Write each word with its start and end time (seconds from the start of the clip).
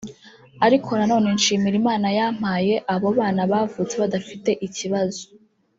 ariko 0.65 0.89
nanone 0.99 1.27
nshimira 1.37 1.75
Imana 1.81 2.07
yampaye 2.17 2.73
abo 2.93 3.07
bana 3.19 3.41
bavutse 3.51 3.93
badafite 4.01 4.49
ikibazo 4.67 5.23